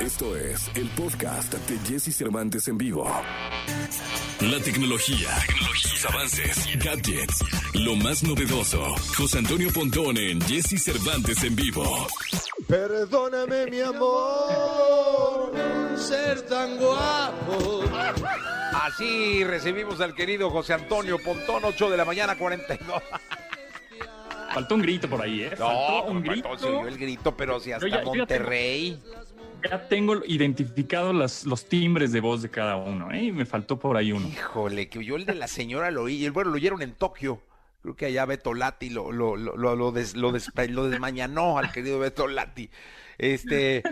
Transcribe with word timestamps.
Esto 0.00 0.36
es 0.36 0.70
el 0.74 0.88
podcast 0.90 1.52
de 1.54 1.78
Jesse 1.88 2.14
Cervantes 2.16 2.66
en 2.68 2.78
vivo. 2.78 3.04
La 4.40 4.58
tecnología, 4.60 5.28
tecnología, 5.46 5.90
sus 5.90 6.04
avances, 6.06 6.68
gadgets, 6.82 7.44
lo 7.74 7.94
más 7.96 8.22
novedoso. 8.22 8.82
José 9.16 9.38
Antonio 9.38 9.70
Pontón 9.72 10.16
en 10.16 10.40
Jesse 10.42 10.82
Cervantes 10.82 11.42
en 11.44 11.54
vivo. 11.56 12.06
Perdóname, 12.66 13.66
mi 13.66 13.80
amor, 13.80 15.52
ser 15.96 16.42
tan 16.42 16.76
guapo. 16.78 17.82
Así 18.72 19.44
recibimos 19.44 20.00
al 20.00 20.14
querido 20.14 20.50
José 20.50 20.74
Antonio 20.74 21.18
Pontón, 21.18 21.64
8 21.64 21.90
de 21.90 21.96
la 21.96 22.04
mañana, 22.04 22.36
42. 22.38 23.02
Faltó 24.52 24.74
un 24.74 24.82
grito 24.82 25.08
por 25.08 25.22
ahí, 25.22 25.42
¿eh? 25.42 25.50
Faltó 25.50 26.04
un 26.10 26.22
grito. 26.22 26.48
faltó, 26.48 26.64
se 26.66 26.72
oyó 26.74 26.88
el 26.88 26.98
grito, 26.98 27.36
pero 27.36 27.60
si 27.60 27.70
hasta 27.70 27.86
Yo 27.86 27.94
ya- 27.94 28.02
yo 28.02 28.12
ya 28.14 28.18
Monterrey. 28.18 28.90
Ya 28.90 28.98
tengo 29.20 29.29
identificado 30.26 31.12
las, 31.12 31.44
los 31.46 31.66
timbres 31.66 32.12
de 32.12 32.20
voz 32.20 32.42
de 32.42 32.50
cada 32.50 32.76
uno, 32.76 33.10
¿eh? 33.12 33.24
Y 33.24 33.32
me 33.32 33.46
faltó 33.46 33.78
por 33.78 33.96
ahí 33.96 34.12
uno. 34.12 34.26
Híjole, 34.28 34.88
que 34.88 34.98
oyó 34.98 35.16
el 35.16 35.26
de 35.26 35.34
la 35.34 35.48
señora, 35.48 35.90
lo 35.90 36.02
oí. 36.02 36.28
Bueno, 36.30 36.50
lo 36.50 36.56
oyeron 36.56 36.82
en 36.82 36.92
Tokio. 36.92 37.42
Creo 37.82 37.96
que 37.96 38.06
allá 38.06 38.26
Beto 38.26 38.52
Lati 38.54 38.90
lo, 38.90 39.10
lo, 39.12 39.36
lo, 39.36 39.56
lo, 39.56 39.92
des- 39.92 40.14
lo 40.16 40.32
des- 40.32 40.50
lo 40.68 40.88
desmañanó 40.88 41.58
al 41.58 41.72
querido 41.72 41.98
Beto 41.98 42.26
Lati. 42.28 42.68
Este. 43.16 43.82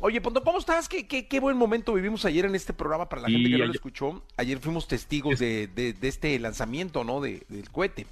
Oye, 0.00 0.20
Pontón, 0.20 0.42
¿cómo 0.44 0.58
estás? 0.58 0.88
¿Qué, 0.88 1.06
qué, 1.06 1.28
qué 1.28 1.38
buen 1.40 1.56
momento 1.56 1.92
vivimos 1.94 2.24
ayer 2.24 2.44
en 2.44 2.54
este 2.56 2.72
programa 2.72 3.08
para 3.08 3.22
la 3.22 3.28
Sí, 3.28 3.34
gente 3.34 3.48
que 3.50 3.52
no 3.52 3.58
lo 3.58 3.64
ayer- 3.64 3.74
escuchó. 3.76 4.22
Ayer 4.36 4.58
fuimos 4.58 4.88
testigos 4.88 5.38
de, 5.38 5.68
de, 5.68 5.92
de 5.92 6.08
este 6.08 6.38
lanzamiento, 6.38 7.04
¿no? 7.04 7.20
De, 7.20 7.42
del 7.48 7.70
cohete. 7.70 8.06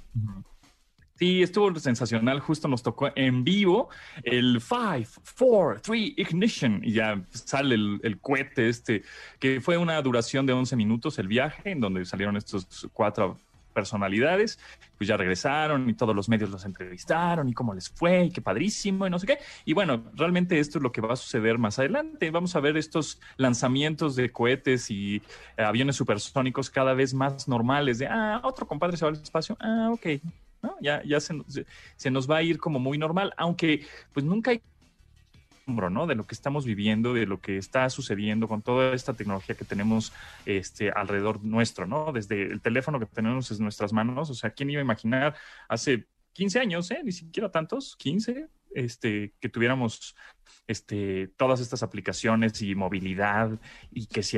Sí, 1.17 1.41
estuvo 1.41 1.73
sensacional. 1.79 2.41
Justo 2.41 2.67
nos 2.67 2.83
tocó 2.83 3.09
en 3.15 3.43
vivo 3.45 3.89
el 4.23 4.59
5, 4.61 5.21
4, 5.37 5.81
3 5.81 6.13
Ignition. 6.17 6.81
Y 6.83 6.93
ya 6.93 7.21
sale 7.29 7.75
el, 7.75 7.99
el 8.03 8.19
cohete 8.19 8.67
este, 8.67 9.03
que 9.39 9.61
fue 9.61 9.77
una 9.77 10.01
duración 10.01 10.45
de 10.45 10.53
11 10.53 10.75
minutos 10.75 11.17
el 11.17 11.27
viaje, 11.27 11.71
en 11.71 11.79
donde 11.79 12.03
salieron 12.05 12.35
estos 12.35 12.89
cuatro 12.91 13.37
personalidades, 13.75 14.57
pues 14.97 15.07
ya 15.07 15.17
regresaron 15.17 15.87
y 15.89 15.93
todos 15.93 16.15
los 16.15 16.29
medios 16.29 16.49
los 16.49 16.65
entrevistaron 16.65 17.49
y 17.49 17.53
cómo 17.53 17.73
les 17.73 17.89
fue 17.89 18.23
y 18.23 18.31
qué 18.31 18.41
padrísimo 18.41 19.05
y 19.05 19.09
no 19.09 19.19
sé 19.19 19.27
qué. 19.27 19.37
Y 19.65 19.73
bueno, 19.73 20.05
realmente 20.15 20.57
esto 20.57 20.79
es 20.79 20.83
lo 20.83 20.91
que 20.91 21.01
va 21.01 21.13
a 21.13 21.17
suceder 21.17 21.59
más 21.59 21.77
adelante. 21.77 22.31
Vamos 22.31 22.55
a 22.55 22.61
ver 22.61 22.77
estos 22.77 23.19
lanzamientos 23.37 24.15
de 24.15 24.31
cohetes 24.31 24.89
y 24.89 25.21
aviones 25.57 25.97
supersónicos 25.97 26.69
cada 26.69 26.93
vez 26.93 27.13
más 27.13 27.47
normales 27.47 27.99
de, 27.99 28.07
ah, 28.07 28.39
otro 28.43 28.65
compadre 28.65 28.97
se 28.97 29.05
va 29.05 29.11
al 29.11 29.21
espacio, 29.21 29.57
ah, 29.59 29.89
ok, 29.91 30.07
Ya, 30.81 31.01
ya 31.03 31.19
se, 31.19 31.33
se- 31.97 32.11
nos 32.11 32.29
va 32.29 32.37
a 32.37 32.43
ir 32.43 32.57
como 32.57 32.79
muy 32.79 32.97
normal, 32.97 33.33
aunque 33.37 33.85
pues 34.13 34.25
nunca 34.25 34.51
hay 34.51 34.61
¿no? 35.67 36.05
De 36.05 36.13
lo 36.13 36.25
que 36.27 36.35
estamos 36.35 36.63
viviendo, 36.63 37.13
de 37.15 37.25
lo 37.25 37.41
que 37.41 37.57
está 37.57 37.89
sucediendo 37.89 38.47
con 38.47 38.61
toda 38.61 38.93
esta 38.93 39.13
tecnología 39.13 39.55
que 39.55 39.65
tenemos 39.65 40.13
este, 40.45 40.91
alrededor 40.91 41.43
nuestro, 41.43 41.87
¿no? 41.87 42.11
Desde 42.11 42.43
el 42.43 42.61
teléfono 42.61 42.99
que 42.99 43.07
tenemos 43.07 43.49
en 43.49 43.63
nuestras 43.63 43.91
manos, 43.91 44.29
o 44.29 44.35
sea, 44.35 44.51
¿quién 44.51 44.69
iba 44.69 44.79
a 44.81 44.83
imaginar 44.83 45.35
hace 45.67 46.05
15 46.33 46.59
años, 46.59 46.91
¿eh? 46.91 47.01
Ni 47.03 47.11
siquiera 47.11 47.49
tantos, 47.49 47.95
15, 47.97 48.47
este, 48.75 49.33
que 49.39 49.49
tuviéramos 49.49 50.15
este, 50.67 51.29
todas 51.37 51.59
estas 51.59 51.83
aplicaciones 51.83 52.61
y 52.61 52.75
movilidad 52.75 53.59
y 53.91 54.07
que 54.07 54.23
si 54.23 54.37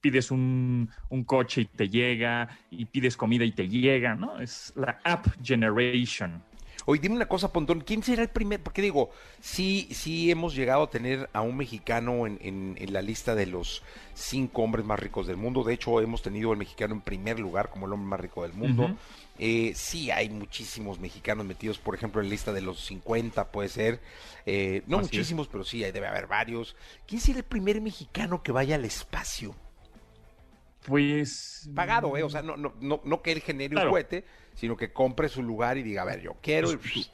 pides 0.00 0.30
un, 0.30 0.90
un 1.08 1.24
coche 1.24 1.62
y 1.62 1.66
te 1.66 1.88
llega 1.88 2.48
y 2.70 2.84
pides 2.86 3.16
comida 3.16 3.44
y 3.44 3.52
te 3.52 3.68
llega, 3.68 4.14
¿no? 4.14 4.40
Es 4.40 4.72
la 4.76 5.00
app 5.04 5.26
generation. 5.42 6.42
Oye, 6.86 7.00
dime 7.00 7.16
una 7.16 7.26
cosa, 7.26 7.52
Pontón, 7.52 7.80
¿quién 7.80 8.02
será 8.02 8.22
el 8.22 8.28
primer? 8.28 8.62
Porque 8.62 8.82
digo, 8.82 9.10
sí, 9.40 9.88
sí 9.92 10.30
hemos 10.30 10.54
llegado 10.54 10.82
a 10.82 10.90
tener 10.90 11.30
a 11.32 11.40
un 11.40 11.56
mexicano 11.56 12.26
en, 12.26 12.38
en- 12.42 12.76
en 12.78 12.92
la 12.92 13.00
lista 13.02 13.34
de 13.34 13.46
los 13.46 13.82
cinco 14.14 14.62
hombres 14.62 14.84
más 14.84 14.98
ricos 15.00 15.26
del 15.26 15.36
mundo. 15.36 15.64
De 15.64 15.74
hecho, 15.74 16.00
hemos 16.00 16.20
tenido 16.22 16.52
al 16.52 16.58
mexicano 16.58 16.94
en 16.94 17.00
primer 17.00 17.40
lugar 17.40 17.70
como 17.70 17.86
el 17.86 17.92
hombre 17.92 18.08
más 18.08 18.20
rico 18.20 18.42
del 18.42 18.52
mundo. 18.52 18.94
Eh, 19.38 19.72
sí 19.74 20.10
hay 20.10 20.28
muchísimos 20.30 21.00
mexicanos 21.00 21.44
metidos, 21.46 21.78
por 21.78 21.94
ejemplo, 21.94 22.20
en 22.20 22.28
la 22.28 22.32
lista 22.32 22.52
de 22.52 22.60
los 22.60 22.84
50, 22.84 23.50
puede 23.50 23.68
ser. 23.68 24.00
Eh, 24.46 24.82
no 24.86 24.98
Así 24.98 25.06
es. 25.06 25.12
muchísimos, 25.12 25.48
pero 25.48 25.64
sí, 25.64 25.80
debe 25.80 26.06
haber 26.06 26.26
varios. 26.26 26.76
¿Quién 27.06 27.20
será 27.20 27.38
el 27.38 27.44
primer 27.44 27.80
mexicano 27.80 28.42
que 28.42 28.52
vaya 28.52 28.76
al 28.76 28.84
espacio? 28.84 29.56
Pues. 30.86 31.70
Pagado, 31.74 32.16
¿eh? 32.16 32.22
O 32.22 32.30
sea, 32.30 32.42
no, 32.42 32.56
no, 32.56 32.74
no, 32.80 33.00
no 33.04 33.22
que 33.22 33.32
él 33.32 33.40
genere 33.40 33.76
un 33.76 33.90
cohete, 33.90 34.24
sino 34.54 34.76
que 34.76 34.92
compre 34.92 35.28
su 35.28 35.42
lugar 35.42 35.78
y 35.78 35.82
diga, 35.82 36.02
a 36.02 36.04
ver, 36.04 36.20
yo 36.20 36.36
quiero... 36.42 36.72
y- 36.72 37.06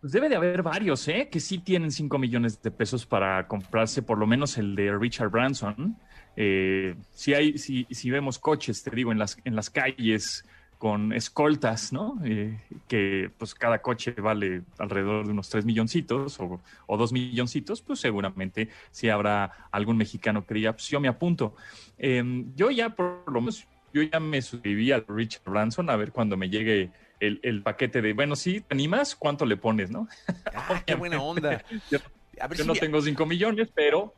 Pues 0.00 0.12
debe 0.12 0.28
de 0.30 0.36
haber 0.36 0.62
varios, 0.62 1.06
¿eh? 1.08 1.28
Que 1.30 1.40
sí 1.40 1.58
tienen 1.58 1.90
5 1.90 2.18
millones 2.18 2.62
de 2.62 2.70
pesos 2.70 3.04
para 3.04 3.46
comprarse 3.46 4.00
por 4.02 4.16
lo 4.16 4.26
menos 4.26 4.56
el 4.56 4.74
de 4.74 4.96
Richard 4.96 5.28
Branson. 5.28 5.96
Eh, 6.36 6.94
si 7.12 7.34
hay, 7.34 7.58
si, 7.58 7.86
si 7.90 8.10
vemos 8.10 8.38
coches, 8.38 8.82
te 8.82 8.90
digo, 8.90 9.12
en 9.12 9.18
las, 9.18 9.36
en 9.44 9.54
las 9.54 9.68
calles 9.68 10.46
con 10.80 11.12
escoltas, 11.12 11.92
¿no? 11.92 12.18
Eh, 12.24 12.58
que 12.88 13.30
pues 13.36 13.54
cada 13.54 13.82
coche 13.82 14.12
vale 14.12 14.62
alrededor 14.78 15.26
de 15.26 15.32
unos 15.32 15.50
3 15.50 15.66
milloncitos 15.66 16.40
o, 16.40 16.58
o 16.86 16.96
2 16.96 17.12
milloncitos, 17.12 17.82
pues 17.82 18.00
seguramente 18.00 18.70
sí 18.90 19.10
habrá 19.10 19.68
algún 19.70 19.98
mexicano 19.98 20.46
que 20.46 20.54
diga, 20.54 20.72
pues 20.72 20.88
yo 20.88 20.98
me 20.98 21.08
apunto. 21.08 21.54
Eh, 21.98 22.24
yo 22.56 22.70
ya 22.70 22.88
por 22.88 23.30
lo 23.30 23.42
menos, 23.42 23.66
yo 23.92 24.00
ya 24.02 24.18
me 24.20 24.40
suscribí 24.40 24.90
al 24.90 25.04
Richard 25.06 25.42
Branson 25.44 25.90
a 25.90 25.96
ver 25.96 26.12
cuando 26.12 26.38
me 26.38 26.48
llegue 26.48 26.90
el, 27.20 27.40
el 27.42 27.62
paquete 27.62 28.00
de, 28.00 28.14
bueno, 28.14 28.34
sí, 28.34 28.62
¿te 28.62 28.72
animas? 28.74 29.14
¿Cuánto 29.14 29.44
le 29.44 29.58
pones, 29.58 29.90
no? 29.90 30.08
Ah, 30.54 30.82
qué 30.86 30.94
buena 30.94 31.20
onda. 31.20 31.62
Yo- 31.90 31.98
A 32.40 32.46
ver 32.48 32.56
Yo 32.56 32.64
si 32.64 32.68
no 32.68 32.72
vi- 32.72 32.80
tengo 32.80 33.02
5 33.02 33.26
millones, 33.26 33.68
pero 33.74 34.14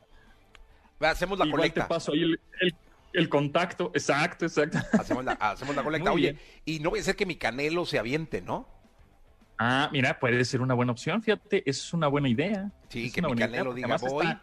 hacemos 1.01 1.37
la 1.37 1.45
igual 1.45 1.59
colecta. 1.59 1.81
te 1.83 1.89
paso 1.89 2.13
ahí 2.13 2.21
el, 2.21 2.39
el- 2.61 2.73
el 3.13 3.29
contacto. 3.29 3.91
Exacto, 3.93 4.45
exacto. 4.45 4.77
Hacemos 4.99 5.23
la, 5.23 5.33
hacemos 5.33 5.75
la 5.75 5.83
colecta. 5.83 6.11
Muy 6.11 6.21
Oye, 6.23 6.31
bien. 6.33 6.43
y 6.65 6.79
no 6.79 6.89
voy 6.89 6.99
a 6.99 7.03
ser 7.03 7.15
que 7.15 7.25
mi 7.25 7.35
canelo 7.35 7.85
se 7.85 7.99
aviente, 7.99 8.41
¿no? 8.41 8.67
Ah, 9.59 9.89
mira, 9.91 10.19
puede 10.19 10.43
ser 10.45 10.61
una 10.61 10.73
buena 10.73 10.91
opción, 10.91 11.21
fíjate, 11.21 11.67
es 11.69 11.93
una 11.93 12.07
buena 12.07 12.27
idea. 12.27 12.71
Sí, 12.89 13.05
Es 13.05 13.13
que 13.13 13.21
mi 13.21 13.35
Canelo 13.35 13.73
diga, 13.73 13.97
"Voy". 13.97 14.25
está 14.25 14.41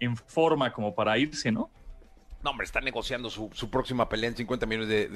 En 0.00 0.16
forma 0.16 0.72
como 0.72 0.94
para 0.94 1.16
irse, 1.18 1.52
¿no? 1.52 1.70
No, 2.42 2.50
hombre, 2.50 2.64
está 2.64 2.80
negociando 2.80 3.30
su, 3.30 3.50
su 3.52 3.70
próxima 3.70 4.08
pelea 4.08 4.30
en 4.30 4.36
50 4.36 4.66
millones 4.66 4.88
de, 4.88 5.08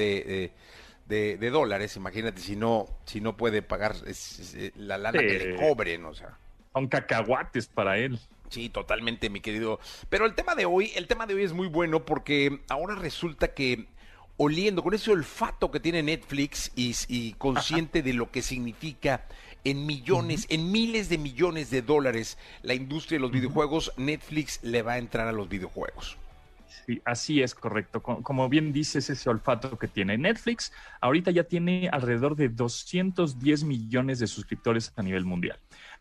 de, 1.06 1.36
de- 1.38 1.50
dólares. 1.50 1.96
Imagínate 1.96 2.40
si 2.40 2.56
no, 2.56 2.86
si 3.04 3.20
no 3.20 3.36
puede 3.36 3.62
pagar 3.62 3.94
es- 4.06 4.38
es- 4.38 4.54
eh, 4.54 4.72
la 4.76 4.96
lana 4.98 5.18
Sí. 5.20 5.26
que 5.26 5.38
le 5.38 5.56
cobren, 5.56 6.04
o 6.04 6.14
sea. 6.14 6.38
Son 6.72 6.86
cacahuates 6.88 7.66
para 7.68 7.98
él. 7.98 8.18
Sí, 8.50 8.68
totalmente, 8.68 9.30
mi 9.30 9.40
querido. 9.40 9.78
Pero 10.08 10.26
el 10.26 10.34
tema 10.34 10.54
de 10.56 10.66
hoy, 10.66 10.92
el 10.96 11.06
tema 11.06 11.26
de 11.26 11.34
hoy 11.34 11.44
es 11.44 11.52
muy 11.52 11.68
bueno 11.68 12.04
porque 12.04 12.60
ahora 12.68 12.96
resulta 12.96 13.54
que 13.54 13.86
oliendo 14.36 14.82
con 14.82 14.92
ese 14.94 15.10
olfato 15.12 15.70
que 15.70 15.78
tiene 15.80 16.02
Netflix 16.02 16.72
y, 16.74 16.94
y 17.08 17.34
consciente 17.34 18.02
de 18.02 18.12
lo 18.14 18.30
que 18.30 18.42
significa 18.42 19.26
en 19.62 19.86
millones, 19.86 20.46
en 20.48 20.72
miles 20.72 21.08
de 21.08 21.18
millones 21.18 21.70
de 21.70 21.82
dólares 21.82 22.38
la 22.62 22.74
industria 22.74 23.18
de 23.18 23.22
los 23.22 23.30
videojuegos, 23.30 23.92
Netflix 23.96 24.58
le 24.62 24.82
va 24.82 24.94
a 24.94 24.98
entrar 24.98 25.28
a 25.28 25.32
los 25.32 25.48
videojuegos. 25.48 26.18
Sí, 26.86 27.00
así 27.04 27.42
es 27.42 27.54
correcto. 27.54 28.02
Co- 28.02 28.22
Como 28.22 28.48
bien 28.48 28.72
dices, 28.72 29.10
ese 29.10 29.28
olfato 29.30 29.78
que 29.78 29.88
tiene 29.88 30.16
Netflix, 30.18 30.72
ahorita 31.00 31.30
ya 31.30 31.44
tiene 31.44 31.88
alrededor 31.92 32.36
de 32.36 32.48
210 32.48 33.64
millones 33.64 34.18
de 34.18 34.26
suscriptores 34.26 34.92
a 34.96 35.02
nivel 35.02 35.24
mundial. 35.24 35.58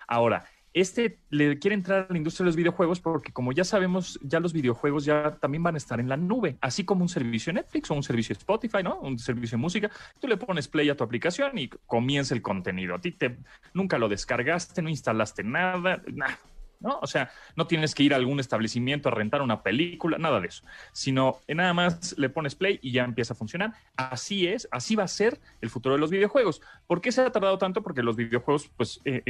Ahora, 0.08 0.46
este 0.74 1.20
le 1.30 1.60
quiere 1.60 1.76
entrar 1.76 2.08
a 2.10 2.14
la 2.14 2.18
industria 2.18 2.44
de 2.44 2.50
los 2.50 2.56
videojuegos 2.56 3.00
porque 3.00 3.32
como 3.32 3.52
ya 3.52 3.64
sabemos, 3.64 4.20
ya 4.22 4.40
los 4.40 4.54
videojuegos 4.54 5.06
ya 5.06 5.38
también 5.40 5.64
van 5.64 5.76
a 5.76 5.78
estar 5.78 6.00
en 6.00 6.10
la 6.10 6.18
nube, 6.18 6.58
así 6.62 6.84
como 6.86 7.02
un 7.02 7.10
servicio 7.10 7.52
Netflix 7.54 7.90
o 7.92 7.96
un 7.96 8.04
servicio 8.04 8.34
Spotify, 8.34 8.84
¿no? 8.84 9.00
Un 9.00 9.18
servicio 9.20 9.58
de 9.58 9.62
música. 9.62 9.90
Tú 10.20 10.28
le 10.28 10.38
pones 10.38 10.68
play 10.68 10.90
a 10.90 10.96
tu 10.96 11.04
aplicación 11.04 11.58
y 11.58 11.70
comienza 11.70 12.34
el 12.34 12.42
contenido. 12.42 12.96
A 12.96 13.02
ti 13.02 13.12
te 13.12 13.38
nunca 13.74 13.98
lo 13.98 14.10
descargaste, 14.10 14.82
no 14.82 14.90
instalaste 14.90 15.44
nada, 15.44 16.02
nada. 16.14 16.40
¿No? 16.80 17.00
O 17.02 17.08
sea, 17.08 17.32
no 17.56 17.68
tienes 17.68 17.96
que 17.96 18.04
ir 18.04 18.14
a 18.14 18.18
algún 18.18 18.40
establecimiento 18.40 19.10
a 19.10 19.12
rentar 19.12 19.42
una 19.42 19.64
película, 19.64 20.18
nada 20.18 20.40
de 20.40 20.48
eso, 20.48 20.64
sino 20.92 21.40
eh, 21.48 21.56
nada 21.56 21.74
más 21.74 22.16
le 22.18 22.30
pones 22.30 22.56
play 22.56 22.80
y 22.82 22.92
ya 22.92 23.04
empieza 23.04 23.34
a 23.34 23.38
funcionar. 23.38 23.74
Así 23.96 24.48
es, 24.48 24.68
así 24.72 24.96
va 24.96 25.04
a 25.04 25.08
ser 25.08 25.40
el 25.62 25.70
futuro 25.70 25.96
de 25.96 26.02
los 26.02 26.10
videojuegos. 26.10 26.62
¿Por 26.88 27.02
qué 27.02 27.12
se 27.12 27.22
ha 27.22 27.32
tardado 27.32 27.58
tanto? 27.58 27.84
Porque 27.84 28.04
los 28.04 28.16
videojuegos, 28.16 28.70
pues, 28.76 29.02
eh, 29.06 29.24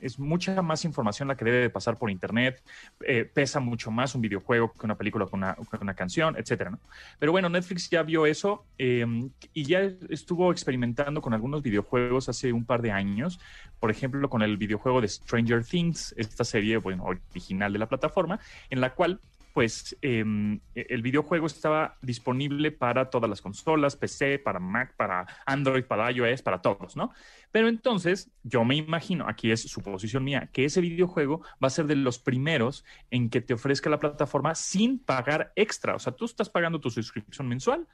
es 0.00 0.18
mucha 0.18 0.62
más 0.62 0.84
información 0.84 1.28
la 1.28 1.36
que 1.36 1.44
debe 1.44 1.58
de 1.58 1.70
pasar 1.70 1.98
por 1.98 2.10
internet, 2.10 2.62
eh, 3.00 3.24
pesa 3.24 3.60
mucho 3.60 3.90
más 3.90 4.14
un 4.14 4.20
videojuego 4.20 4.72
que 4.72 4.86
una 4.86 4.96
película 4.96 5.26
con 5.26 5.40
una, 5.40 5.56
una 5.80 5.94
canción, 5.94 6.36
etcétera, 6.36 6.70
¿no? 6.70 6.80
Pero 7.18 7.32
bueno, 7.32 7.48
Netflix 7.48 7.90
ya 7.90 8.02
vio 8.02 8.26
eso 8.26 8.64
eh, 8.78 9.06
y 9.52 9.64
ya 9.64 9.80
estuvo 10.08 10.50
experimentando 10.50 11.20
con 11.20 11.34
algunos 11.34 11.62
videojuegos 11.62 12.28
hace 12.28 12.52
un 12.52 12.64
par 12.64 12.82
de 12.82 12.92
años. 12.92 13.38
Por 13.80 13.90
ejemplo, 13.90 14.28
con 14.30 14.42
el 14.42 14.56
videojuego 14.56 15.00
de 15.00 15.08
Stranger 15.08 15.64
Things, 15.64 16.14
esta 16.16 16.44
serie 16.44 16.78
bueno, 16.86 17.02
original 17.04 17.72
de 17.72 17.80
la 17.80 17.88
plataforma, 17.88 18.38
en 18.70 18.80
la 18.80 18.94
cual 18.94 19.20
pues 19.52 19.96
em, 20.02 20.60
el 20.74 21.02
videojuego 21.02 21.46
estaba 21.46 21.96
disponible 22.00 22.70
para 22.70 23.08
todas 23.08 23.28
las 23.28 23.40
consolas, 23.40 23.96
PC, 23.96 24.38
para 24.38 24.60
Mac, 24.60 24.94
para 24.96 25.26
Android, 25.46 25.84
para 25.84 26.12
iOS, 26.12 26.42
para 26.42 26.60
todos, 26.60 26.94
¿no? 26.94 27.10
Pero 27.50 27.66
entonces 27.66 28.30
yo 28.44 28.64
me 28.64 28.76
imagino, 28.76 29.26
aquí 29.26 29.50
es 29.50 29.62
suposición 29.62 30.22
mía, 30.22 30.50
que 30.52 30.66
ese 30.66 30.80
videojuego 30.80 31.40
va 31.54 31.68
a 31.68 31.70
ser 31.70 31.86
de 31.86 31.96
los 31.96 32.20
primeros 32.20 32.84
en 33.10 33.30
que 33.30 33.40
te 33.40 33.54
ofrezca 33.54 33.90
la 33.90 33.98
plataforma 33.98 34.54
sin 34.54 34.98
pagar 34.98 35.52
extra. 35.56 35.96
O 35.96 35.98
sea, 35.98 36.12
tú 36.12 36.26
estás 36.26 36.50
pagando 36.50 36.78
tu 36.78 36.90
suscripción 36.90 37.48
mensual 37.48 37.88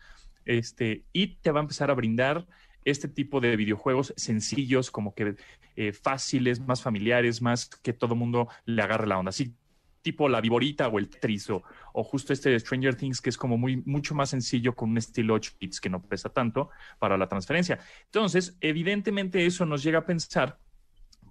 este, 0.45 1.05
y 1.15 1.37
te 1.37 1.53
va 1.53 1.61
a 1.61 1.63
empezar 1.63 1.91
a 1.91 1.95
brindar 1.95 2.45
este 2.85 3.09
tipo 3.09 3.41
de 3.41 3.57
videojuegos 3.57 4.13
sencillos, 4.17 4.91
como 4.91 5.15
que 5.15 5.37
eh, 5.77 5.93
fáciles, 5.93 6.61
más 6.61 6.83
familiares, 6.83 7.43
más 7.43 7.67
que 7.67 7.93
todo 7.93 8.15
mundo 8.15 8.49
le 8.65 8.83
agarre 8.83 9.07
la 9.07 9.19
onda. 9.19 9.31
Así 9.31 9.55
tipo 10.03 10.29
la 10.29 10.41
viborita 10.41 10.89
o 10.89 10.99
el 10.99 11.09
trizo, 11.09 11.63
o 11.93 12.03
justo 12.03 12.33
este 12.33 12.51
de 12.51 12.61
Stranger 12.61 12.97
Things 12.97 13.21
que 13.21 13.31
es 13.31 13.37
como 13.37 13.57
muy 13.57 13.77
mucho 13.87 14.15
más 14.15 14.31
sencillo 14.31 14.75
con 14.75 14.91
un 14.91 14.99
estilo 14.99 15.35
8 15.35 15.53
bits 15.61 15.81
que 15.81 15.89
no 15.89 16.03
pesa 16.03 16.29
tanto 16.29 16.71
para 16.99 17.17
la 17.17 17.29
transferencia. 17.29 17.79
Entonces, 18.07 18.57
evidentemente 18.61 19.47
eso 19.47 19.65
nos 19.65 19.83
llega 19.83 20.01
a 20.01 20.05
pensar 20.05 20.59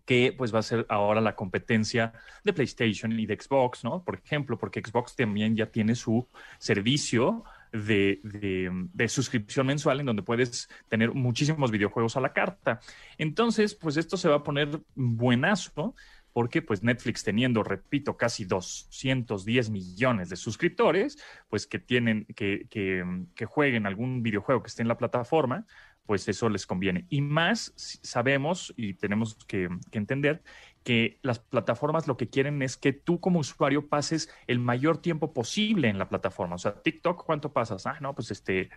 que 0.05 0.33
pues 0.35 0.53
va 0.53 0.59
a 0.59 0.63
ser 0.63 0.85
ahora 0.89 1.21
la 1.21 1.35
competencia 1.35 2.13
de 2.43 2.53
PlayStation 2.53 3.17
y 3.19 3.25
de 3.25 3.37
Xbox, 3.39 3.83
¿no? 3.83 4.03
Por 4.03 4.15
ejemplo, 4.15 4.57
porque 4.57 4.81
Xbox 4.81 5.15
también 5.15 5.55
ya 5.55 5.67
tiene 5.67 5.95
su 5.95 6.27
servicio 6.57 7.43
de, 7.71 8.19
de, 8.23 9.07
suscripción 9.07 9.67
mensual 9.67 9.99
en 9.99 10.05
donde 10.05 10.23
puedes 10.23 10.69
tener 10.89 11.13
muchísimos 11.13 11.71
videojuegos 11.71 12.17
a 12.17 12.21
la 12.21 12.33
carta. 12.33 12.79
Entonces, 13.17 13.75
pues 13.75 13.97
esto 13.97 14.17
se 14.17 14.29
va 14.29 14.37
a 14.37 14.43
poner 14.43 14.81
buenazo 14.95 15.95
porque 16.33 16.61
pues 16.61 16.83
Netflix 16.83 17.23
teniendo, 17.23 17.63
repito, 17.63 18.15
casi 18.17 18.45
210 18.45 19.69
millones 19.69 20.29
de 20.29 20.35
suscriptores, 20.35 21.17
pues 21.49 21.67
que 21.67 21.79
tienen, 21.79 22.25
que, 22.35 22.67
que, 22.69 23.03
que, 23.35 23.45
jueguen 23.45 23.85
algún 23.85 24.23
videojuego 24.23 24.63
que 24.63 24.67
esté 24.67 24.81
en 24.81 24.87
la 24.87 24.97
plataforma, 24.97 25.65
pues 26.05 26.27
eso 26.27 26.49
les 26.49 26.65
conviene. 26.65 27.05
Y 27.09 27.21
más 27.21 27.73
sabemos 27.75 28.73
y 28.77 28.93
tenemos 28.93 29.35
que 29.45 29.69
entender 29.91 30.41
que 30.83 31.19
las 31.21 31.39
plataformas 31.39 32.07
lo 32.07 32.17
que 32.17 32.29
quieren 32.29 32.61
es 32.61 32.75
que 32.75 32.91
tú 32.91 33.19
como 33.19 33.39
usuario 33.39 33.87
pases 33.87 34.29
el 34.47 34.59
mayor 34.59 34.97
tiempo 34.97 35.33
posible 35.33 35.89
en 35.89 35.99
la 35.99 36.09
plataforma. 36.09 36.55
O 36.55 36.57
sea, 36.57 36.81
TikTok, 36.81 37.23
¿cuánto 37.23 37.53
pasas? 37.53 37.85
Ah, 37.85 37.97
no, 38.01 38.15
pues 38.15 38.31
este, 38.31 38.69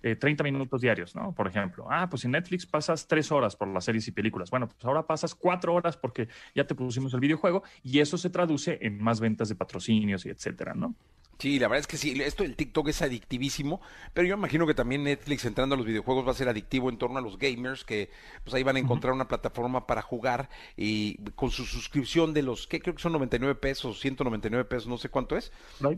30 0.00 0.28
eh, 0.28 0.50
minutos 0.50 0.80
diarios, 0.80 1.14
¿no? 1.14 1.34
Por 1.34 1.46
ejemplo. 1.46 1.86
Ah, 1.90 2.08
pues 2.08 2.24
en 2.24 2.32
Netflix 2.32 2.66
pasas 2.66 3.06
tres 3.06 3.30
horas 3.30 3.54
por 3.54 3.68
las 3.68 3.84
series 3.84 4.08
y 4.08 4.12
películas. 4.12 4.50
Bueno, 4.50 4.68
pues 4.68 4.82
ahora 4.84 5.06
pasas 5.06 5.34
cuatro 5.34 5.74
horas 5.74 5.96
porque 5.96 6.28
ya 6.54 6.66
te 6.66 6.74
pusimos 6.74 7.12
el 7.12 7.20
videojuego 7.20 7.62
y 7.82 8.00
eso 8.00 8.16
se 8.16 8.30
traduce 8.30 8.78
en 8.80 9.02
más 9.02 9.20
ventas 9.20 9.48
de 9.48 9.54
patrocinios 9.54 10.24
y 10.24 10.30
etcétera, 10.30 10.74
¿no? 10.74 10.94
Sí, 11.42 11.58
la 11.58 11.66
verdad 11.66 11.80
es 11.80 11.86
que 11.88 11.96
sí, 11.96 12.14
esto 12.22 12.44
del 12.44 12.54
TikTok 12.54 12.86
es 12.86 13.02
adictivísimo, 13.02 13.80
pero 14.14 14.28
yo 14.28 14.34
imagino 14.34 14.64
que 14.64 14.74
también 14.74 15.02
Netflix 15.02 15.44
entrando 15.44 15.74
a 15.74 15.76
los 15.76 15.84
videojuegos 15.84 16.24
va 16.24 16.30
a 16.30 16.34
ser 16.34 16.48
adictivo 16.48 16.88
en 16.88 16.98
torno 16.98 17.18
a 17.18 17.20
los 17.20 17.36
gamers, 17.36 17.84
que 17.84 18.10
pues 18.44 18.54
ahí 18.54 18.62
van 18.62 18.76
a 18.76 18.78
encontrar 18.78 19.12
una 19.12 19.26
plataforma 19.26 19.88
para 19.88 20.02
jugar 20.02 20.50
y 20.76 21.16
con 21.34 21.50
su 21.50 21.64
suscripción 21.64 22.32
de 22.32 22.42
los, 22.42 22.68
que 22.68 22.78
creo 22.78 22.94
que 22.94 23.02
son 23.02 23.10
99 23.10 23.56
pesos, 23.56 23.98
199 23.98 24.66
pesos, 24.66 24.86
no 24.86 24.98
sé 24.98 25.08
cuánto 25.08 25.36
es, 25.36 25.50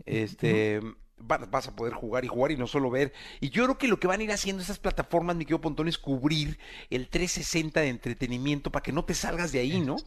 este... 0.07 0.81
vas 1.19 1.67
a 1.67 1.75
poder 1.75 1.93
jugar 1.93 2.25
y 2.25 2.27
jugar 2.27 2.51
y 2.51 2.57
no 2.57 2.65
solo 2.65 2.89
ver. 2.89 3.13
Y 3.39 3.51
yo 3.51 3.65
creo 3.65 3.77
que 3.77 3.87
lo 3.87 3.99
que 3.99 4.07
van 4.07 4.21
a 4.21 4.23
ir 4.23 4.31
haciendo 4.31 4.63
esas 4.63 4.79
plataformas, 4.79 5.35
mi 5.35 5.45
querido 5.45 5.61
Pontón, 5.61 5.87
es 5.87 5.99
cubrir 5.99 6.57
el 6.89 7.07
360 7.07 7.81
de 7.81 7.89
entretenimiento 7.89 8.71
para 8.71 8.81
que 8.81 8.91
no 8.91 9.05
te 9.05 9.13
salgas 9.13 9.51
de 9.51 9.59
ahí, 9.59 9.79
¿no? 9.79 9.97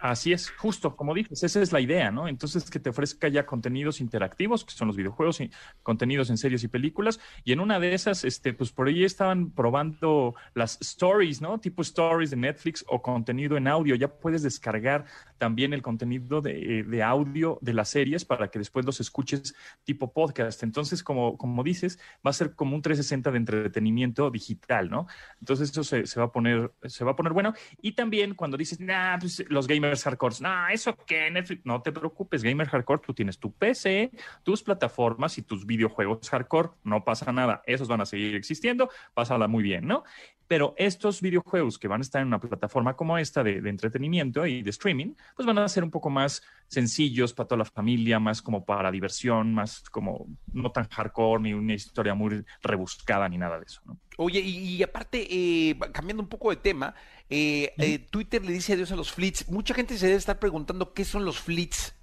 Así 0.00 0.32
es, 0.32 0.50
justo, 0.50 0.96
como 0.96 1.12
dices, 1.12 1.42
esa 1.42 1.60
es 1.60 1.72
la 1.72 1.80
idea, 1.80 2.10
¿no? 2.10 2.26
Entonces, 2.26 2.70
que 2.70 2.80
te 2.80 2.88
ofrezca 2.88 3.28
ya 3.28 3.44
contenidos 3.44 4.00
interactivos, 4.00 4.64
que 4.64 4.72
son 4.72 4.88
los 4.88 4.96
videojuegos 4.96 5.42
y 5.42 5.50
contenidos 5.82 6.30
en 6.30 6.38
series 6.38 6.64
y 6.64 6.68
películas, 6.68 7.20
y 7.44 7.52
en 7.52 7.60
una 7.60 7.78
de 7.78 7.92
esas, 7.92 8.24
este, 8.24 8.54
pues 8.54 8.72
por 8.72 8.88
ahí 8.88 9.04
estaban 9.04 9.50
probando 9.50 10.34
las 10.54 10.78
stories, 10.80 11.42
¿no? 11.42 11.60
Tipo 11.60 11.82
stories 11.82 12.30
de 12.30 12.36
Netflix 12.36 12.82
o 12.88 13.02
contenido 13.02 13.58
en 13.58 13.68
audio. 13.68 13.94
Ya 13.94 14.08
puedes 14.08 14.42
descargar 14.42 15.04
también 15.36 15.74
el 15.74 15.82
contenido 15.82 16.40
de, 16.40 16.82
de 16.82 17.02
audio 17.02 17.58
de 17.60 17.74
las 17.74 17.90
series 17.90 18.24
para 18.24 18.48
que 18.48 18.58
después 18.58 18.86
los 18.86 19.00
escuches 19.00 19.54
tipo 19.84 20.14
podcast. 20.14 20.62
Entonces, 20.62 21.02
como, 21.02 21.36
como 21.36 21.62
dices, 21.62 21.98
va 22.26 22.30
a 22.30 22.32
ser 22.32 22.54
como 22.54 22.74
un 22.74 22.80
360 22.80 23.30
de 23.30 23.36
entretenimiento 23.36 24.30
digital, 24.30 24.88
¿no? 24.88 25.06
Entonces, 25.40 25.70
eso 25.70 25.84
se, 25.84 26.06
se 26.06 26.18
va 26.18 26.26
a 26.26 26.32
poner, 26.32 26.72
se 26.84 27.04
va 27.04 27.10
a 27.10 27.16
poner 27.16 27.34
bueno. 27.34 27.52
Y 27.82 27.92
también 27.92 28.34
cuando 28.34 28.56
dices, 28.56 28.80
nah, 28.80 29.18
pues 29.18 29.44
los 29.50 29.66
gamers 29.66 29.89
hardcore. 29.96 30.36
No, 30.40 30.68
eso 30.68 30.96
que 31.06 31.30
Netflix, 31.30 31.64
no 31.64 31.82
te 31.82 31.92
preocupes, 31.92 32.42
gamer 32.42 32.68
hardcore, 32.68 33.02
tú 33.04 33.14
tienes 33.14 33.38
tu 33.38 33.52
PC, 33.52 34.10
tus 34.42 34.62
plataformas 34.62 35.38
y 35.38 35.42
tus 35.42 35.66
videojuegos 35.66 36.28
hardcore, 36.30 36.70
no 36.84 37.04
pasa 37.04 37.32
nada, 37.32 37.62
esos 37.66 37.88
van 37.88 38.00
a 38.00 38.06
seguir 38.06 38.34
existiendo, 38.34 38.90
pásala 39.14 39.48
muy 39.48 39.62
bien, 39.62 39.86
¿no? 39.86 40.04
Pero 40.50 40.74
estos 40.76 41.20
videojuegos 41.20 41.78
que 41.78 41.86
van 41.86 42.00
a 42.00 42.02
estar 42.02 42.20
en 42.20 42.26
una 42.26 42.40
plataforma 42.40 42.96
como 42.96 43.16
esta 43.16 43.44
de, 43.44 43.58
entretenimiento 43.58 44.44
y 44.46 44.62
de 44.62 44.70
streaming, 44.70 45.14
pues 45.36 45.46
van 45.46 45.56
a 45.58 45.68
ser 45.68 45.84
un 45.84 45.92
poco 45.92 46.10
más 46.10 46.42
sencillos 46.66 47.32
para 47.32 47.46
toda 47.46 47.58
la 47.60 47.64
familia, 47.64 48.18
más 48.18 48.42
como 48.42 48.64
para 48.64 48.90
diversión, 48.90 49.54
más 49.54 49.80
como 49.90 50.26
no 50.52 50.72
tan 50.72 50.88
hardcore, 50.88 51.40
ni 51.40 51.54
una 51.54 51.74
historia 51.74 52.14
muy 52.14 52.44
rebuscada, 52.62 53.28
ni 53.28 53.38
nada 53.38 53.60
de 53.60 53.66
eso, 53.66 53.80
¿no? 53.84 53.96
Oye, 54.16 54.40
y, 54.40 54.82
aparte, 54.82 55.24
eh, 55.30 55.78
cambiando 55.92 56.24
un 56.24 56.28
poco 56.28 56.50
de 56.50 56.56
tema, 56.56 56.96
eh, 57.28 57.72
eh, 57.78 58.00
Twitter 58.10 58.44
le 58.44 58.52
dice 58.52 58.72
adiós 58.72 58.90
a 58.90 58.96
los 58.96 59.12
fleets. 59.12 59.48
Mucha 59.48 59.72
gente 59.72 59.96
se 59.98 60.06
debe 60.06 60.18
estar 60.18 60.40
preguntando 60.40 60.94
qué 60.94 61.04
son 61.04 61.24
los 61.24 61.38
fleets. 61.38 61.94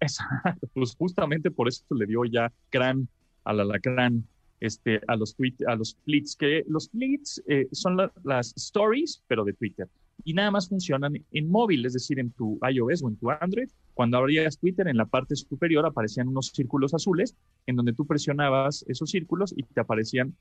Exacto, 0.00 0.66
pues 0.72 0.96
justamente 0.96 1.50
por 1.50 1.68
eso 1.68 1.84
le 1.90 2.06
dio 2.06 2.24
ya 2.24 2.50
gran 2.72 3.10
a 3.44 3.52
la, 3.52 3.78
gran 3.78 4.26
este, 4.60 5.00
a 5.06 5.16
los 5.16 5.34
tweet, 5.34 5.54
a 5.66 5.76
los 5.76 5.96
que 6.38 6.64
los 6.68 6.90
fleets 6.90 7.42
eh, 7.46 7.66
son 7.72 7.96
las 8.24 8.54
stories, 8.56 9.22
pero 9.26 9.44
de 9.44 9.52
Twitter. 9.52 9.88
Y 10.24 10.32
nada 10.32 10.50
más 10.50 10.68
funcionan 10.68 11.14
en 11.32 11.50
móvil, 11.50 11.84
es 11.84 11.94
decir, 11.94 12.18
en 12.18 12.30
tu 12.30 12.58
iOS 12.68 13.02
o 13.02 13.08
en 13.08 13.16
tu 13.16 13.30
Android. 13.30 13.68
Cuando 13.94 14.16
abrías 14.18 14.58
Twitter, 14.58 14.86
en 14.88 14.96
la 14.96 15.06
parte 15.06 15.36
superior 15.36 15.84
aparecían 15.84 16.28
unos 16.28 16.48
círculos 16.48 16.94
azules, 16.94 17.36
en 17.66 17.76
donde 17.76 17.92
tú 17.92 18.06
presionabas 18.06 18.84
esos 18.88 19.10
círculos 19.10 19.52
y 19.56 19.64
te 19.64 19.80
aparecían 19.80 20.34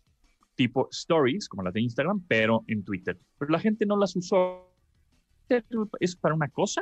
tipo 0.56 0.88
stories, 0.92 1.50
como 1.50 1.63
las 1.63 1.74
de 1.74 1.81
Instagram, 1.81 2.24
pero 2.27 2.63
en 2.68 2.83
Twitter. 2.83 3.18
Pero 3.39 3.51
la 3.51 3.60
gente 3.60 3.86
no 3.86 3.98
las 3.98 4.15
usó. 4.15 4.69
Es 6.00 6.15
para 6.15 6.36
una 6.36 6.48
cosa, 6.48 6.81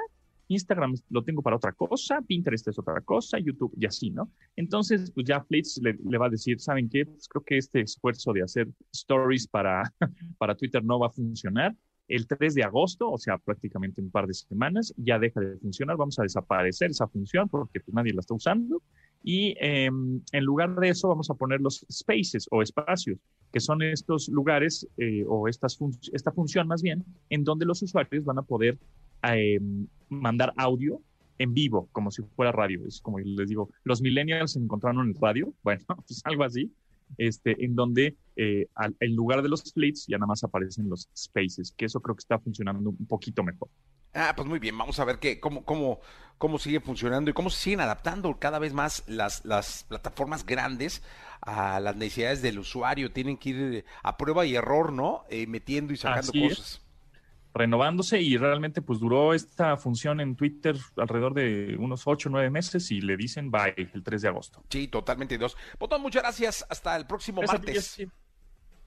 Instagram 0.52 0.96
lo 1.10 1.24
tengo 1.24 1.42
para 1.42 1.56
otra 1.56 1.72
cosa, 1.72 2.22
Pinterest 2.22 2.68
es 2.68 2.80
otra 2.80 3.02
cosa, 3.02 3.40
YouTube 3.40 3.74
y 3.78 3.86
así, 3.86 4.10
¿no? 4.10 4.32
Entonces, 4.56 5.12
pues 5.12 5.26
ya 5.26 5.42
Flits 5.44 5.80
le, 5.82 6.18
va 6.18 6.28
a 6.28 6.30
decir, 6.30 6.60
¿saben 6.60 6.90
qué? 6.90 7.06
Pues 7.06 7.28
creo 7.28 7.44
que 7.44 7.58
este 7.58 7.82
esfuerzo 7.82 8.34
de 8.34 8.44
hacer 8.44 8.68
stories 8.94 9.48
para, 9.48 9.84
para 10.38 10.56
Twitter 10.56 10.84
no 10.84 11.00
va 11.00 11.08
a 11.08 11.12
funcionar. 11.12 11.76
El 12.08 12.28
3 12.28 12.56
de 12.56 12.64
agosto, 12.64 13.10
o 13.10 13.18
sea, 13.18 13.38
prácticamente 13.38 14.02
un 14.02 14.12
par 14.12 14.28
de 14.28 14.34
semanas, 14.34 14.94
ya 14.98 15.18
deja 15.18 15.40
de 15.40 15.58
funcionar. 15.60 15.96
Vamos 15.96 16.20
a 16.20 16.24
desaparecer 16.24 16.92
esa 16.92 17.08
función 17.08 17.48
porque 17.48 17.80
pues, 17.80 17.94
nadie 17.94 18.14
la 18.14 18.20
está 18.20 18.34
usando. 18.34 18.82
Y 19.24 19.56
em, 19.60 20.22
en 20.32 20.44
lugar 20.44 20.76
de 20.76 20.90
eso 20.90 21.08
vamos 21.08 21.30
a 21.30 21.36
poner 21.36 21.62
los 21.62 21.86
spaces 21.92 22.48
o 22.52 22.62
espacios, 22.62 23.20
que 23.54 23.60
son 23.60 23.82
estos 23.82 24.28
lugares 24.30 24.88
eh, 24.98 25.24
o 25.28 25.48
estas 25.48 25.78
esta 26.12 26.32
función 26.32 26.68
más 26.68 26.82
bien, 26.82 27.06
en 27.30 27.44
donde 27.44 27.66
los 27.66 27.82
usuarios 27.82 28.26
van 28.26 28.40
a 28.40 28.44
poder 28.44 28.78
em, 29.24 29.88
mandar 30.10 30.54
audio 30.58 31.02
en 31.38 31.54
vivo, 31.54 31.90
como 31.92 32.12
si 32.12 32.22
fuera 32.36 32.52
radio. 32.52 32.86
Es 32.88 33.02
como 33.02 33.20
les 33.20 33.50
digo, 33.50 33.70
los 33.84 34.02
millennials 34.02 34.54
se 34.54 34.60
encontraron 34.60 35.06
en 35.06 35.16
el 35.16 35.22
radio, 35.22 35.54
bueno, 35.64 35.84
pues 35.88 36.22
algo 36.24 36.44
así, 36.44 36.72
este, 37.18 37.64
en 37.64 37.76
donde 37.76 38.16
eh, 38.36 38.68
en 39.00 39.16
lugar 39.16 39.42
de 39.42 39.50
los 39.50 39.62
splits 39.62 40.06
ya 40.08 40.18
nada 40.18 40.28
más 40.28 40.44
aparecen 40.44 40.90
los 40.90 41.10
spaces, 41.16 41.74
que 41.76 41.86
eso 41.86 42.00
creo 42.00 42.16
que 42.16 42.22
está 42.22 42.40
funcionando 42.40 42.90
un 42.90 43.06
poquito 43.08 43.44
mejor. 43.44 43.70
Ah, 44.14 44.34
pues 44.36 44.48
muy 44.48 44.60
bien, 44.60 44.78
vamos 44.78 45.00
a 45.00 45.06
ver 45.06 45.20
qué, 45.20 45.40
cómo, 45.40 45.64
cómo, 45.64 46.02
cómo 46.38 46.60
sigue 46.60 46.82
funcionando 46.82 47.32
y 47.32 47.34
cómo 47.34 47.50
se 47.50 47.62
siguen 47.62 47.80
adaptando 47.80 48.38
cada 48.40 48.60
vez 48.60 48.74
más 48.74 49.04
las, 49.08 49.46
las 49.46 49.86
plataformas 49.86 50.46
grandes 50.46 51.02
a 51.42 51.80
las 51.80 51.96
necesidades 51.96 52.42
del 52.42 52.60
usuario. 52.60 53.14
Tienen 53.14 53.38
que 53.38 53.50
ir 53.50 53.86
a 54.04 54.18
prueba 54.18 54.46
y 54.46 54.56
error, 54.56 54.92
¿no? 54.92 55.24
Eh, 55.30 55.48
metiendo 55.48 55.94
y 55.94 55.98
sacando 55.98 56.32
cosas. 56.34 56.82
Renovándose 57.54 58.22
y 58.22 58.38
realmente 58.38 58.82
pues 58.82 59.00
duró 59.00 59.34
esta 59.34 59.76
función 59.78 60.22
en 60.22 60.36
Twitter 60.36 60.78
alrededor 60.98 61.34
de 61.34 61.76
unos 61.78 62.04
8 62.06 62.30
o 62.30 62.32
9 62.32 62.50
meses 62.50 62.92
y 62.92 63.02
le 63.02 63.18
dicen 63.18 63.52
bye 63.52 63.74
el 63.76 64.04
3 64.04 64.22
de 64.22 64.28
agosto. 64.28 64.64
Sí, 64.70 64.88
totalmente 64.88 65.38
dos. 65.38 65.58
Botón, 65.78 66.02
muchas 66.02 66.24
gracias. 66.24 66.66
Hasta 66.70 66.96
el 66.96 67.06
próximo 67.06 67.42
martes. 67.42 68.02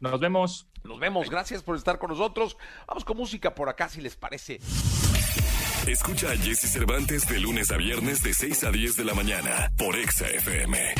Nos 0.00 0.20
vemos. 0.20 0.68
Nos 0.82 0.98
vemos. 0.98 1.30
Gracias 1.30 1.62
por 1.62 1.76
estar 1.76 1.98
con 1.98 2.10
nosotros. 2.10 2.56
Vamos 2.86 3.04
con 3.04 3.16
música 3.16 3.54
por 3.54 3.68
acá, 3.68 3.88
si 3.88 4.00
les 4.00 4.16
parece. 4.16 4.60
Escucha 5.86 6.30
a 6.30 6.36
Jesse 6.36 6.70
Cervantes 6.70 7.26
de 7.28 7.40
lunes 7.40 7.70
a 7.70 7.76
viernes 7.76 8.22
de 8.22 8.32
6 8.32 8.64
a 8.64 8.70
10 8.70 8.96
de 8.96 9.04
la 9.04 9.14
mañana 9.14 9.72
por 9.76 9.96
Exa 9.96 10.28
FM. 10.28 10.94